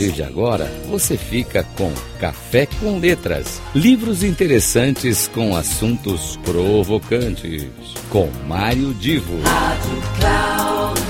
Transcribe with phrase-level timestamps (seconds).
[0.00, 3.60] partir de agora, você fica com Café com Letras.
[3.74, 7.68] Livros interessantes com assuntos provocantes.
[8.08, 9.38] Com Mário Divo.
[9.42, 11.00] Rádio Cloud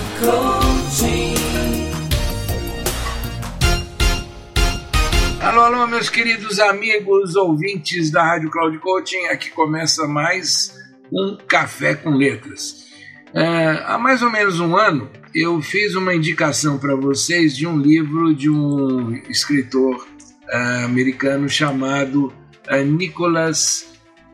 [5.41, 9.27] Alô, alô, meus queridos amigos ouvintes da Rádio Cloud Coaching.
[9.27, 10.77] Aqui começa mais
[11.13, 12.90] um Café com Letras.
[13.33, 17.79] Uh, há mais ou menos um ano, eu fiz uma indicação para vocês de um
[17.79, 20.05] livro de um escritor
[20.53, 22.33] uh, americano chamado
[22.69, 23.87] uh, Nicholas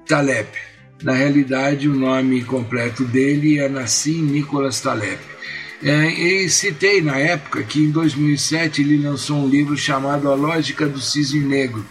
[0.09, 0.49] Taleb.
[1.03, 5.19] Na realidade, o nome completo dele é Nassim Nicholas Taleb.
[5.83, 10.99] E citei na época que em 2007 ele lançou um livro chamado A Lógica do
[10.99, 11.85] Cisne Negro.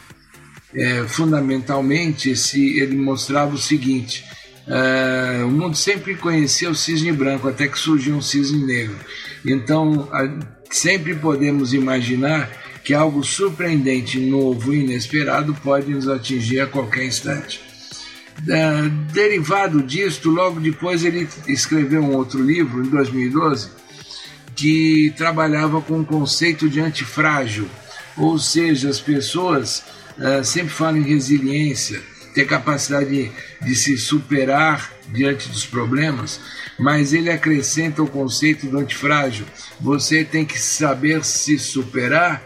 [1.08, 4.26] fundamentalmente, esse, ele mostrava o seguinte:
[4.68, 8.96] Uh, o mundo sempre conhecia o cisne branco, até que surgiu um cisne negro.
[9.46, 10.10] Então,
[10.72, 12.50] sempre podemos imaginar
[12.84, 17.62] que algo surpreendente, novo e inesperado pode nos atingir a qualquer instante.
[18.42, 23.70] Uh, derivado disto, logo depois ele escreveu um outro livro, em 2012,
[24.56, 27.68] que trabalhava com o conceito de antifrágil,
[28.18, 29.84] ou seja, as pessoas
[30.18, 32.02] uh, sempre falam em resiliência,
[32.36, 33.32] ter capacidade de,
[33.66, 36.42] de se superar diante dos problemas,
[36.78, 39.46] mas ele acrescenta o conceito do antifrágil.
[39.80, 42.44] Você tem que saber se superar,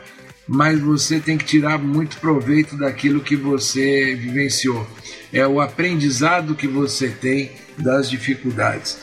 [0.47, 4.87] mas você tem que tirar muito proveito daquilo que você vivenciou.
[5.33, 8.99] É o aprendizado que você tem das dificuldades.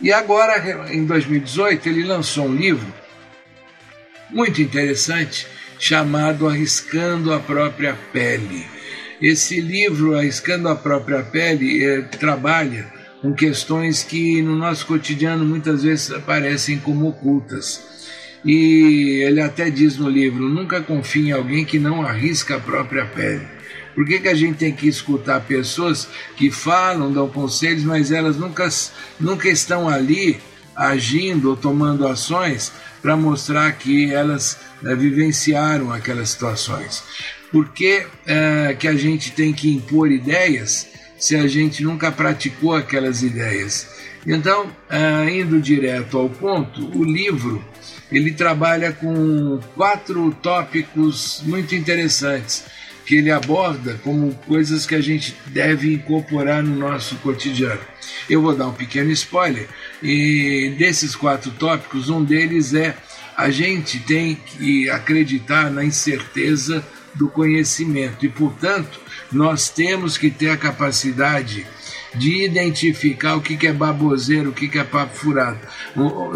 [0.00, 2.86] E agora, em 2018, ele lançou um livro
[4.30, 5.48] muito interessante
[5.80, 8.78] chamado Arriscando a Própria Pele.
[9.20, 12.86] Esse livro, Arriscando a Própria Pele, é, trabalha
[13.20, 17.82] com questões que no nosso cotidiano muitas vezes aparecem como ocultas.
[18.44, 23.04] E ele até diz no livro: nunca confie em alguém que não arrisca a própria
[23.06, 23.46] pele.
[23.92, 28.36] Por que, que a gente tem que escutar pessoas que falam, dão conselhos, mas elas
[28.36, 28.68] nunca,
[29.18, 30.38] nunca estão ali
[30.76, 32.70] agindo ou tomando ações
[33.02, 37.02] para mostrar que elas é, vivenciaram aquelas situações?
[37.50, 40.86] Por que, é, que a gente tem que impor ideias
[41.18, 43.88] se a gente nunca praticou aquelas ideias?
[44.26, 47.64] Então, é, indo direto ao ponto, o livro
[48.10, 52.64] ele trabalha com quatro tópicos muito interessantes
[53.08, 57.80] que ele aborda como coisas que a gente deve incorporar no nosso cotidiano.
[58.28, 59.66] Eu vou dar um pequeno spoiler
[60.02, 62.94] e desses quatro tópicos, um deles é
[63.34, 66.84] a gente tem que acreditar na incerteza
[67.18, 71.66] do conhecimento e, portanto, nós temos que ter a capacidade
[72.14, 75.58] de identificar o que é baboseiro, o que é papo furado.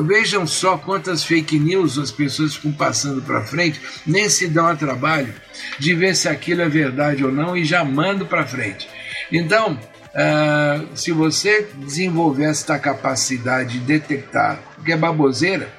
[0.04, 4.76] Vejam só quantas fake news as pessoas ficam passando para frente, nem se dão a
[4.76, 5.32] trabalho
[5.78, 8.88] de ver se aquilo é verdade ou não e já mandam para frente.
[9.31, 9.78] Então,
[10.12, 15.72] uh, se você desenvolver esta capacidade de detectar o que é baboseira,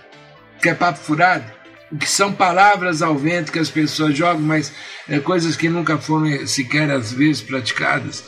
[0.58, 1.53] o que é papo furado,
[2.00, 4.74] que são palavras ao vento que as pessoas jogam, mas
[5.08, 8.24] é, coisas que nunca foram sequer às vezes praticadas,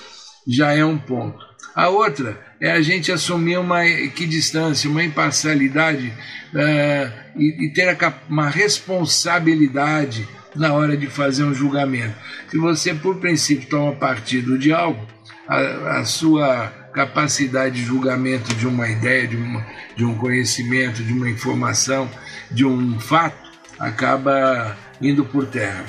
[0.48, 1.44] já é um ponto.
[1.76, 6.08] A outra é a gente assumir uma equidistância, uma imparcialidade
[6.54, 12.16] uh, e, e, ter a, uma responsabilidade na hora de fazer um julgamento.
[12.50, 15.06] Se você, por princípio, toma partido de algo,
[15.50, 19.66] a, a sua capacidade de julgamento de uma ideia, de, uma,
[19.98, 22.10] de um conhecimento, de uma informação,
[22.50, 23.45] de um fato,
[23.80, 25.86] acaba indo por terra.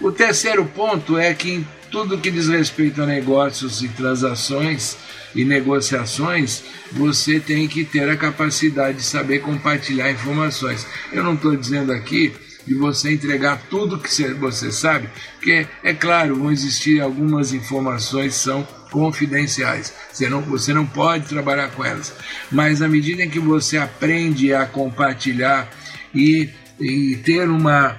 [0.00, 4.96] O terceiro ponto é que em tudo que diz respeito a negócios e transações
[5.34, 10.86] e negociações, você tem que ter a capacidade de saber compartilhar informações.
[11.12, 12.32] Eu não estou dizendo aqui
[12.66, 18.40] de você entregar tudo que você sabe, porque é claro, vão existir algumas informações que
[18.40, 19.92] são confidenciais.
[20.12, 22.12] Você não, você não pode trabalhar com elas.
[22.50, 25.70] Mas à medida em que você aprende a compartilhar
[26.14, 27.96] e e ter uma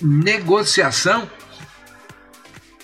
[0.00, 1.28] negociação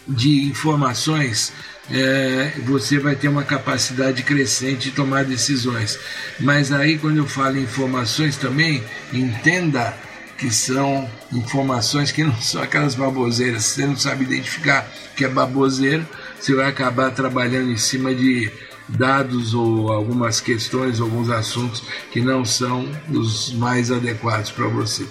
[0.07, 1.53] de informações,
[1.91, 5.99] é, você vai ter uma capacidade crescente de tomar decisões.
[6.41, 8.83] Mas aí, quando eu falo em informações também,
[9.13, 9.95] entenda
[10.39, 13.65] que são informações que não são aquelas baboseiras.
[13.65, 16.07] Se você não sabe identificar que é baboseiro,
[16.41, 18.51] você vai acabar trabalhando em cima de
[18.89, 25.07] dados ou algumas questões, alguns assuntos que não são os mais adequados para você.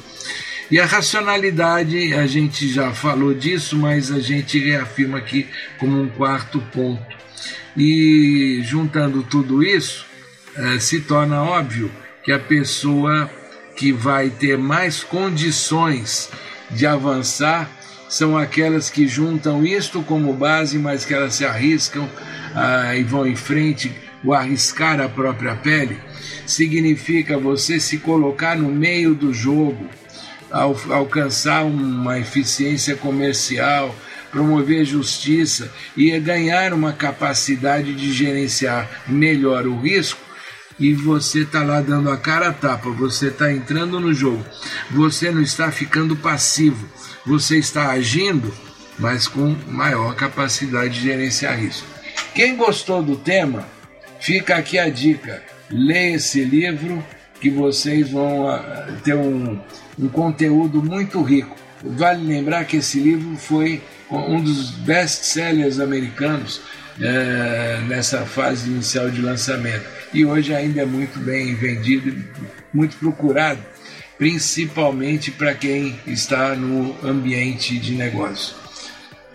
[0.69, 5.47] E a racionalidade, a gente já falou disso, mas a gente reafirma aqui
[5.79, 7.15] como um quarto ponto.
[7.75, 10.05] E juntando tudo isso,
[10.55, 11.89] eh, se torna óbvio
[12.23, 13.29] que a pessoa
[13.77, 16.29] que vai ter mais condições
[16.71, 17.71] de avançar
[18.09, 22.07] são aquelas que juntam isto como base, mas que elas se arriscam
[22.55, 23.91] ah, e vão em frente,
[24.23, 25.97] o arriscar a própria pele,
[26.45, 29.87] significa você se colocar no meio do jogo,
[30.49, 33.93] al alcançar uma eficiência comercial,
[34.31, 40.26] promover justiça e ganhar uma capacidade de gerenciar melhor o risco
[40.79, 44.45] e você está lá dando a cara a tapa, você está entrando no jogo,
[44.91, 46.87] você não está ficando passivo,
[47.25, 48.53] você está agindo,
[48.99, 51.85] mas com maior capacidade de gerenciar isso.
[52.33, 53.67] Quem gostou do tema,
[54.19, 57.03] fica aqui a dica: leia esse livro
[57.39, 59.59] que vocês vão ah, ter um,
[59.97, 61.55] um conteúdo muito rico.
[61.83, 66.61] Vale lembrar que esse livro foi um dos best-sellers americanos
[66.99, 69.96] é, nessa fase inicial de lançamento.
[70.13, 72.15] E hoje ainda é muito bem vendido,
[72.73, 73.59] muito procurado
[74.17, 78.55] principalmente para quem está no ambiente de negócio.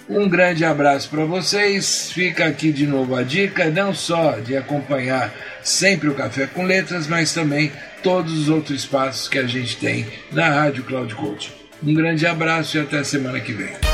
[0.08, 2.10] Um grande abraço para vocês.
[2.12, 5.32] Fica aqui de novo a dica, não só de acompanhar
[5.62, 7.72] sempre o Café com Letras, mas também
[8.02, 11.52] todos os outros espaços que a gente tem na Rádio Cloud Coach.
[11.82, 13.91] Um grande abraço e até semana que vem.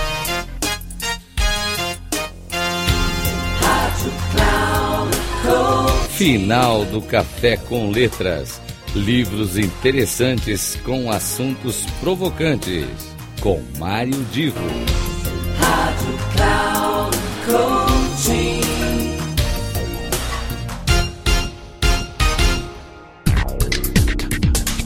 [6.18, 8.60] Final do Café com Letras
[8.94, 12.88] Livros interessantes com assuntos provocantes.
[13.40, 14.58] Com Mário Divo.
[15.58, 17.16] Rádio Cloud
[17.46, 18.60] Coaching.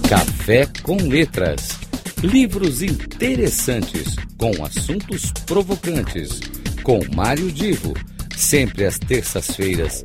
[0.09, 1.79] Café com Letras.
[2.23, 6.41] Livros interessantes com assuntos provocantes.
[6.83, 7.95] Com Mário Divo.
[8.37, 10.05] Sempre às terças-feiras,